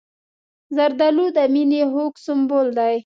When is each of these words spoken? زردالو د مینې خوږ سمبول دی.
زردالو 0.75 1.25
د 1.35 1.39
مینې 1.53 1.81
خوږ 1.91 2.13
سمبول 2.25 2.67
دی. 2.77 2.93